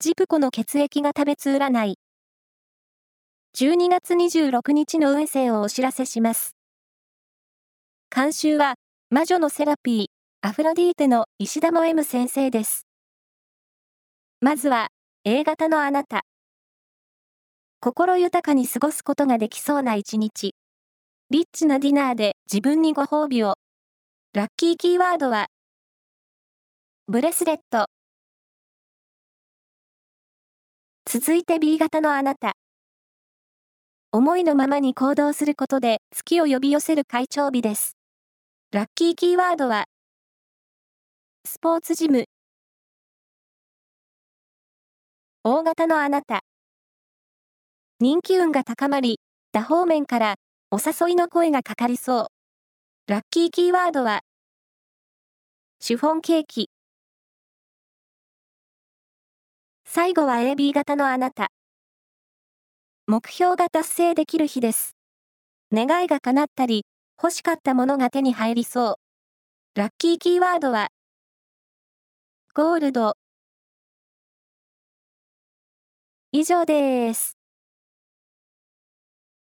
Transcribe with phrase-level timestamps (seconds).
[0.00, 1.98] ジプコの血液が食べつ占い。
[3.56, 6.54] 12月26日の運勢をお知らせします。
[8.14, 8.76] 監修は、
[9.10, 10.06] 魔女のセラピー、
[10.40, 12.86] アフロディーテの石田も M 先生です。
[14.40, 14.86] まずは、
[15.24, 16.20] A 型のあなた。
[17.80, 20.54] 心豊かに過ごすことができそうな一日。
[21.30, 23.54] リッチなディナーで自分にご褒美を。
[24.32, 25.48] ラッキーキーワードは、
[27.08, 27.88] ブレスレット。
[31.10, 32.52] 続いて B 型のあなた。
[34.12, 37.96] 思いのままに行動することで月を呼び寄せる会長日です。
[38.72, 39.86] ラッキーキーワードは、
[41.46, 42.26] スポーツジム。
[45.44, 46.40] 大型のあなた。
[48.00, 49.18] 人気運が高まり、
[49.52, 50.34] 多方面から
[50.70, 52.26] お誘いの声がかかりそう。
[53.10, 54.20] ラッキーキーワードは、
[55.80, 56.68] シフォンケーキ。
[59.90, 61.50] 最後は AB 型のあなた。
[63.06, 64.98] 目標が達成できる日です。
[65.72, 66.84] 願いが叶ったり、
[67.16, 68.98] 欲しかったものが手に入りそ
[69.76, 69.80] う。
[69.80, 70.88] ラッキーキーワードは、
[72.54, 73.14] ゴールド。
[76.32, 77.37] 以上です。